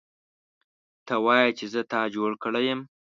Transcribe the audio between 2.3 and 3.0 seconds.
کړی یم